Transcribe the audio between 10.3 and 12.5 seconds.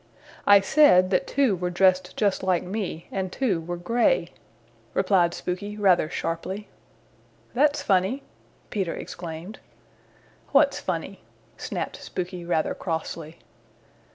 "What's funny?" snapped Spooky